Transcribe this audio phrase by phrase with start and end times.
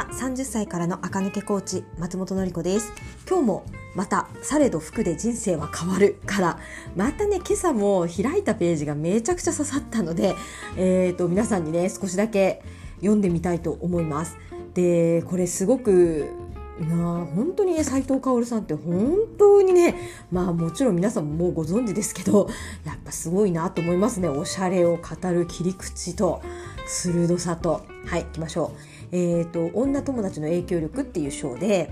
[0.00, 2.90] は30歳からの垢抜けコーチ松本の子です。
[3.28, 6.58] 今日もまたされど服で人生は変わるから。
[6.96, 10.36] またね今朝も開いたページがめちゃくちゃ刺さったので、
[10.78, 12.62] えーと、皆さんにね少しだけ
[13.00, 14.38] 読んでみたいと思います。
[14.72, 16.30] でこれすごく
[16.78, 19.96] な本当にね斉藤薫さんって本当にね
[20.32, 22.48] まあもちろん皆さんももうご存知ですけど
[22.86, 24.28] やっぱすごいなと思いますね。
[24.28, 26.40] おしゃれを語る切り口と
[26.86, 27.82] 鋭さと。
[28.06, 28.99] はい行きましょう。
[29.12, 31.90] えっ、ー、と女友達の影響力っていう章で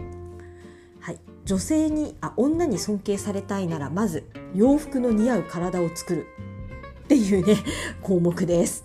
[1.00, 6.26] はい女性にあ女に尊敬されたいならまず洋服の似合う体を作る
[7.04, 7.56] っていうね
[8.02, 8.84] 項目です。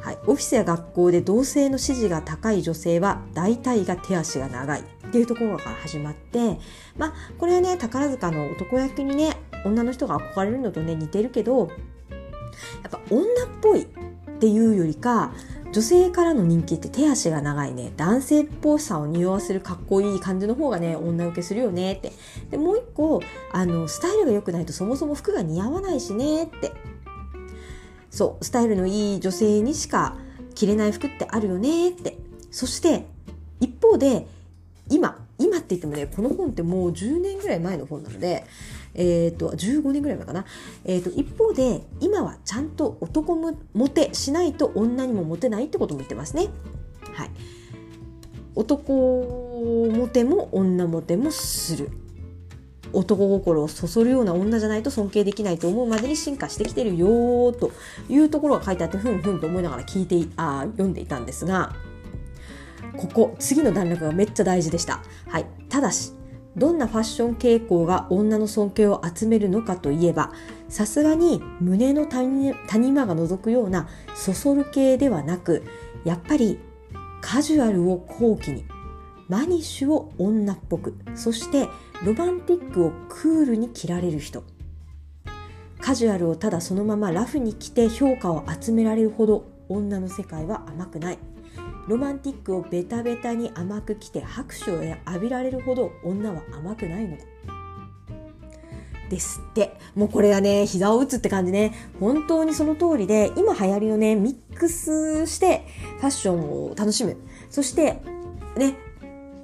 [0.00, 6.58] はい、オフィスや学校で同性の支持が高い女性は大体が手足が長いっていうところから始まって
[6.96, 13.26] まあこれはね宝塚の男役にね女の人が憧れるのとね似てるけどやっぱ女っ
[13.60, 13.86] ぽいっ
[14.38, 15.32] ていうよりか
[15.70, 17.92] 女性からの人気って手足が長いね。
[17.96, 22.12] 男性っぽさを匂わせるかっこいい感じの方がね女受けするよねって。
[22.50, 26.72] でもう一個あのスタイルが良くないとそもそも服が似合わないしねって。
[28.10, 30.16] そうスタイルのいい女性にしか
[30.54, 32.16] 着れない服ってあるよねって。
[32.50, 33.06] そして
[33.60, 34.26] 一方で
[34.88, 38.46] 今今って言ってもねこの本ってもう10年ぐらい前の本なので
[38.94, 40.44] えーと、15年ぐらい前かな、
[40.84, 46.48] えーと、一方で今はちゃんと男モテしないと女にもモテないってことも言ってますね。
[47.14, 47.30] はい、
[48.54, 51.90] 男モテも女モテもする。
[52.92, 57.70] 男心をそそるような女じゃないと尊敬できないと思うまでに進化してきてるよと
[58.08, 61.74] いうところが書いてあってふんふんと思いながら聞いてあ読んでいたんですが
[62.96, 65.02] ここ次の段落がめっちゃ大事でした。
[65.26, 66.12] はい、ただし
[66.58, 70.32] どんなファッション傾向が女の尊敬を集めるのかといえば
[70.68, 75.64] さすがに胸の谷間が覗くようなそそる系ではなく
[76.04, 76.58] やっぱり
[77.20, 78.64] カジュアルを後期に
[79.28, 81.68] マニッシュを女っぽくそして
[82.04, 84.42] ロマンティックをクールに着られる人。
[85.80, 91.18] カジュアルをただそのままラフに着て評価を集められるほど女の世界は甘くない。
[91.88, 97.24] ロマンティックをベタベタに甘く着て拍手を浴びられるほど女は甘くないのだ。
[99.08, 99.78] ですって。
[99.94, 101.72] もうこれがね膝を打つって感じね。
[101.98, 105.66] 本当にその通りで今流行りのねミックスして
[105.98, 107.16] ファッションを楽しむ。
[107.48, 108.02] そして
[108.58, 108.76] ね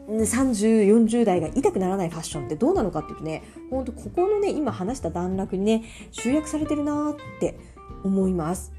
[0.06, 7.58] 3040代が痛くならないファッションってどうなのかっていうとねほんとここのね今話した段落にね集約されてるなって
[8.04, 8.74] 思います。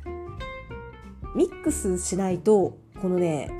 [1.35, 3.51] ミックスしないとこのね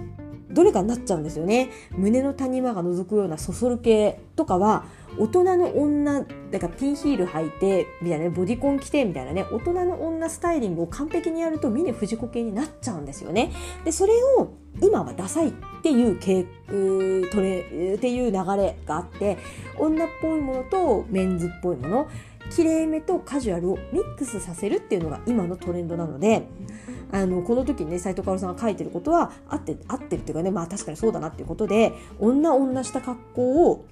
[0.50, 1.70] どれかになっちゃうんですよね。
[1.92, 4.86] 胸の谷間が覗くようなそそる系とかは
[5.18, 13.52] 大人の女だからピンヒール履いてみたいな、ね、ボディコン着てみたいなね大人の女スタイリングを完璧にやると峰不二子系になっちゃうんですよね。
[13.84, 16.46] でそれを今はダサいっていう系
[17.32, 19.38] トレっていう流れがあって
[19.78, 22.08] 女っぽいものとメンズっぽいもの
[22.50, 26.48] きれいめとカジュアルをミックスさせるっていうのが今のトレンドなので
[27.16, 33.86] あのこの時にね斎藤薫さんが書いてることは合って合ってるっていうかねまあ確かにそうだなっていうことで女女した格好を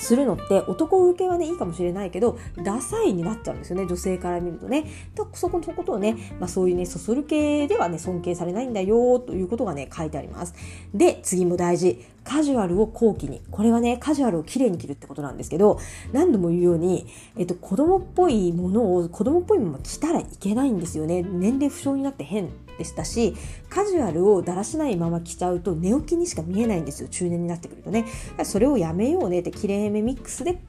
[0.00, 4.86] するのって男受けはねいいかもしれないけどダサいになっちゃうんですよね女性から見るとね。
[5.14, 10.54] とそこのことをね、まあ、そういうねそそる系ではね尊敬されないんだよということがね書いてあります。
[10.94, 12.04] で次も大事。
[12.22, 13.40] カジュアルを後期に。
[13.50, 15.78] これはねカジュアルをきれいに着るってことなんですけど
[16.12, 17.06] 何度も言うように、
[17.36, 21.22] えっと、子供っぽいものを子供っぽいまま着たらいけないんですよね。
[21.22, 22.50] 年齢不詳になって変。
[22.80, 23.36] でしたし
[23.68, 27.08] カジュアルをだらしないまま着ちゃうと寝起きにしか見えないんですよ。
[27.08, 28.06] 中年になってくるとね。
[28.42, 29.40] それをやめようね。
[29.40, 30.60] ってきれいめミックスで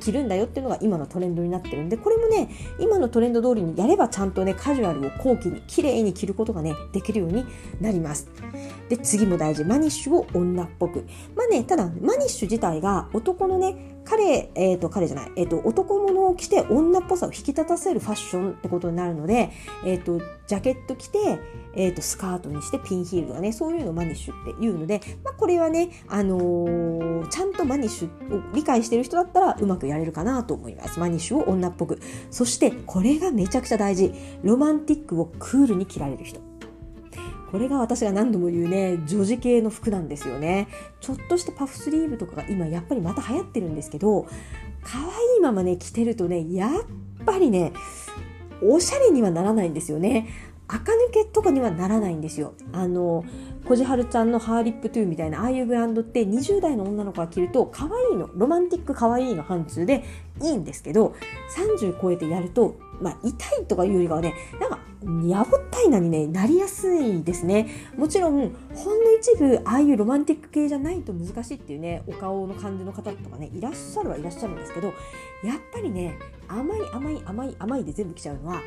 [0.00, 2.48] 着るんだよっていうのが今のトレンドになってるんでこれもね
[2.80, 7.44] 今のトレンド通りにやればちゃんとねカジュアルを後期に綺麗に着ることがねできるように
[7.80, 8.28] なります。
[8.88, 9.64] で次も大事。
[9.64, 11.04] マニッシュを女っぽく。
[11.36, 19.50] まあねただマニッシュ自体が男のね彼、えっ、ー、と、彼じゃない、えっ、ー、と、男物を着て女っぽさを引き立たせるファッションってことになるので、
[19.84, 21.18] えっ、ー、と、ジャケット着て、
[21.74, 30.98] えっ、と、スカートにしてピンヒールとかね、そういうのをマニッシュっていうので、まあ、これはね、あのちゃんとマニッシュを理解してる人だったらうまくやれるかなと思います。
[30.98, 32.00] マニッシュを女っぽく。
[32.30, 34.12] そして、これがめちゃくちゃ大事。
[34.42, 36.49] ロマンティックをクールに着られる人。
[37.50, 40.68] これが私が何度も言うね女児系の服なんですよね。
[41.00, 44.26] ちょっとしたパフスリーブとかが今やっぱりまた流行ってるんですけど
[44.82, 45.04] 可愛
[45.38, 46.70] いままね着てるとねやっ
[47.24, 47.72] ぱりね
[48.62, 50.28] おしゃれにはならないんですよね。
[50.72, 53.24] 垢抜けとかにはならないんですよあの
[53.66, 60.04] こじはるちゃんのハーリップトゥーみたいなああいうブランドって20代の女の子が着ると可愛いのロマンティック可愛いの範疇で
[60.42, 61.14] いいんですけど、
[61.56, 64.78] 30超えてやると、まあ、痛いとかいうよりかはね、なんか、
[65.26, 67.68] やぼったいなにね、なりやすいですね。
[67.96, 68.32] もちろん、
[68.74, 74.94] ほんの一部、ああいうロマンティック系じゃないと難しいっていうね、お顔の感じの方とかね、いらっしゃるはいらっしゃるんですけど、やっ
[75.72, 76.18] ぱりね、
[76.48, 78.60] 甘い甘い甘い甘いで全部来ちゃうのは、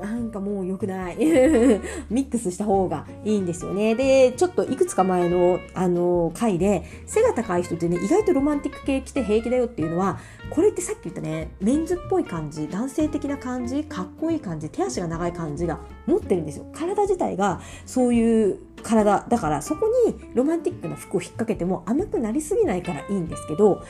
[0.00, 1.16] なんかもう良くない。
[2.10, 3.94] ミックスした方がいいんですよね。
[3.94, 10.18] で、ちょっといくつか前の、あの、回で、背が高い人ってね、意外とロマンティック系着て平気だよっていうのは、
[10.50, 16.66] これってさっき言ったね、メンズっぽい感じ、男性的な感じ、かっこいい感じ、手足が長い感じが持ってるんですよ。
[16.72, 19.26] 体自体がそういう体。
[19.28, 23.82] だから、そこにロマンティックな服を引っ掛けても甘くなりすぎないからいいんですけど、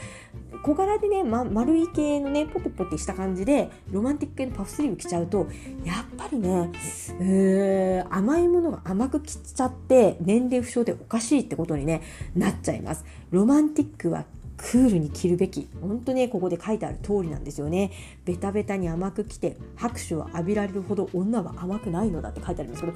[0.62, 5.46] 小柄でね、ま、丸い系のねポテポテした感じでロマンティック系のパフスリーブ着ちゃうと
[5.84, 6.72] やっぱりね、
[7.20, 12.02] えー、甘いものが甘く着ちゃって年齢不詳でおかしいってことにね
[12.34, 13.04] なっちゃいます。
[13.30, 14.24] ロマンティックは
[14.56, 15.68] クールに着るべき。
[15.80, 17.92] 本当ねここで書いてある通りなんですよね。
[18.24, 22.94] ベタベタに甘く着て拍手を浴びられるほど女は甘くないのだって書いてあるんですけど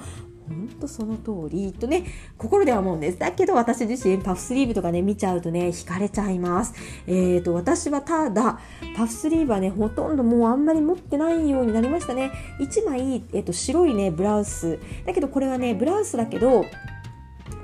[0.51, 2.05] 本当その通りとね
[2.37, 6.75] 心では思うんですだけど私自身パフスリーブとかね見ちゃうとね惹かれちゃいます
[7.07, 8.59] えーと私はただ
[8.97, 16.65] パフスリーブはねほとんどもうあんまり持ってないようになりましたね1枚、えー、と白いねブラウスだけどこれはねブラウスだけど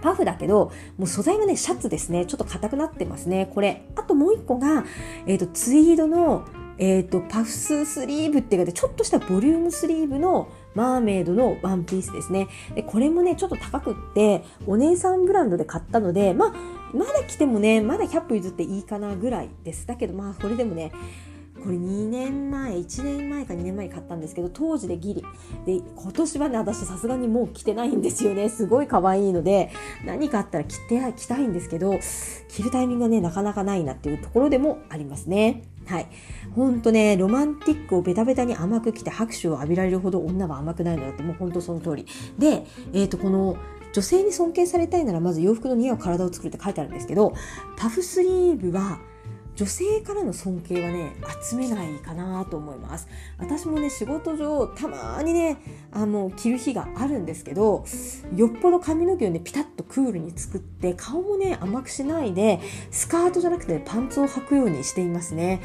[0.03, 2.27] パフだけど、もう素材がね、シャツですね。
[2.27, 3.51] ちょっと硬くなってますね。
[3.53, 3.89] これ。
[3.97, 4.85] あともう一個が、
[5.27, 6.45] えっ、ー、と、ツイードの、
[6.79, 12.49] えっ、ー、と、パフススリーブっていうか、ちょっとしたボリュームスリーブのマーメイドのワンピースですね。
[12.75, 16.53] で、これもね、ちょっと高くって、お姉さんブランドで買ったので、まあ、
[16.95, 19.87] まだ着てもね、まだ100歩譲っていいかなぐらいです。
[19.87, 20.93] だけど、まあ、これでもね、
[21.67, 25.25] これ2年前1年前か2年前に買ったんですけど当時でギリ
[25.67, 29.73] で今年はね私さすがにもう着てないんですよねすごい可愛いので
[30.05, 31.99] 何かあったら着て着たいんですけど
[32.49, 36.09] 着るタイミングがねなかなかないなっていうところでもありますねはい。
[36.57, 42.07] ほんとね、ロマンティックをベタベタに甘く着て拍手を浴びられるほど女は甘くないのだって、もうほんとその通り。
[42.37, 43.57] で、えっ、ー、と、この、
[43.93, 47.35] 女性に尊敬されたいならまず洋服の似合う体を作るって書いてあるんですけど、
[47.77, 48.99] パフスリーブは
[49.57, 53.09] 女性からの尊敬はね集めないかなと思います。
[53.39, 55.57] 私もね仕事上たまにね
[55.91, 57.85] あの着る日があるんですけど
[58.35, 62.61] よっぽど髪の毛をねピタッとクールに作って顔もね甘くしないで
[62.91, 65.61] スカートじゃなくてパンツを履くようにしていますね。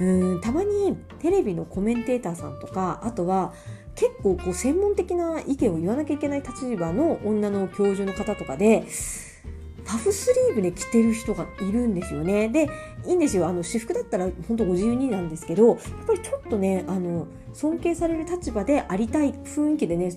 [0.00, 3.52] うんたまにテレビのコメンテーターさんとかあとは
[3.94, 8.86] 結構こう専門的な意見を言わなきゃいけない立場の女の教授の方とかで
[9.84, 12.48] パフスリーブで着てる人がいるんですよね。
[12.48, 12.68] で、
[13.06, 13.46] いいんですよ。
[13.46, 20.12] あの、私服だったら本当ご自由になんですけど、やっぱりちょっとね、あの、尊敬される立場でありたい雰囲気でね、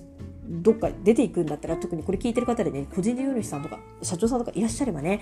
[0.48, 5.20] どっか出ていくんだったら、特にこれ聞いてる方でね、個人事業主さんとか、社長さんとかいらっしゃればね、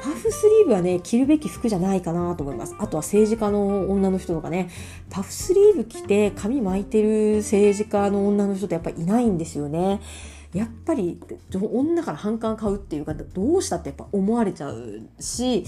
[0.00, 2.76] パフスリーブはね、着るべき服じゃないかなと思います。
[2.78, 4.70] あとは政治家の女の人とかね、
[5.10, 10.00] パフスリーブ着て髪巻いてる政治家の女の人ってやっぱりいないんですよね。
[10.54, 11.20] やっぱり
[11.54, 15.64] 女から反感買うっていうかどうしたってやっぱ思われちゃうし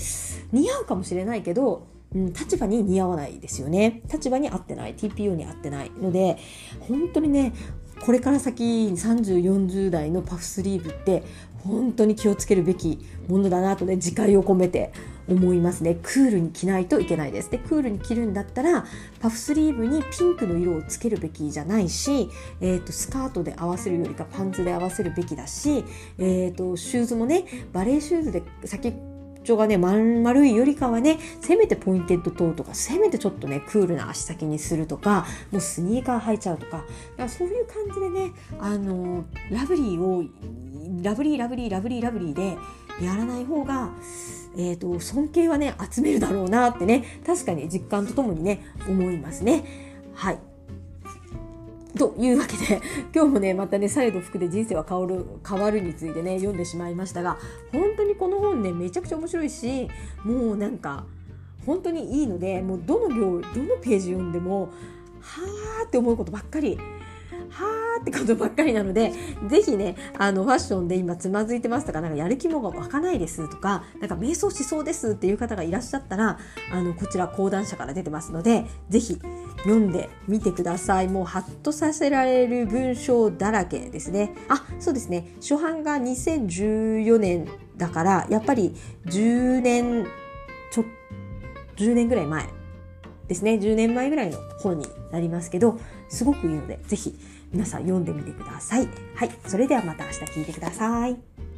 [0.52, 4.02] 似合うかもしれないけど、うん、立場に似合わないですよね。
[4.10, 4.94] 立場に合ってない。
[4.94, 6.38] TPO に合ってないので
[6.80, 7.52] 本当にね
[8.00, 11.22] これから先3040代のパフスリーブって
[11.64, 12.98] 本当に気をつけるべき
[13.28, 14.92] ものだなとね自戒を込めて
[15.28, 15.96] 思いますね。
[16.02, 17.50] クールに着ないといけないです。
[17.50, 18.84] でクールに着るんだったら
[19.20, 22.28] パフスリーブにピンクの色をつけるべきじゃないし、
[22.60, 25.84] えーと、スカートで合わせるよりかパンツで合わせるべきだし、
[26.18, 28.92] えーと、シューズもねバレーシューズで先
[29.50, 40.24] っちょがね、まん丸いよりかはね、せめて pointed toe とか、せめてちょっとね、クールな足先にするとか、もうスニーカー履いちゃうとか、だからそういう感じでね、あの、ラブリーを、
[41.02, 42.56] ラブリーラブリーラブリーラブリーで
[43.04, 43.90] やらない方が、
[44.56, 49.64] えーと、尊敬はね集めるだろうなってね確かに実感とともにね思いますね。
[50.14, 50.49] はい
[51.96, 52.80] というわけで
[53.14, 57.38] 今日もねまたね「されど服で人生は変わる変わる」についてね読んでしまいましたが
[57.72, 59.88] 本当にこの本ねめちゃくちゃ面白いし
[60.24, 61.04] もうなんか
[61.66, 64.70] 本当にいいのでもうどの行どのページ読んでも
[65.20, 65.42] は
[65.82, 66.78] あって思うことばっかり
[67.50, 69.12] はーってことばっかりなので、
[69.48, 76.38] ぜひね、あの、ファッションで今つまずいてますとか、なんかやる気も湧かないですとか、なんか瞑想しそうですっていう方がいらっしゃったら、
[76.72, 79.20] あの、こちら講談社から出てますので、ぜひ
[79.62, 81.08] 読んでみてください。
[81.08, 84.34] もうハッとさせられる文章だらけですね。
[84.48, 85.32] あ、そうですね。
[85.40, 88.74] 初版が2014年だから、やっぱり
[89.06, 90.06] 10年、
[90.70, 90.84] ちょ、
[91.76, 92.46] 10年ぐらい前
[93.28, 93.54] ですね。
[93.54, 97.18] 10年前ぐらいの本になりますけど、すごくいいので、ぜひ
[97.52, 98.88] 皆さん読んでみてください。
[99.14, 99.30] はい。
[99.46, 101.49] それではまた明日聞いてください。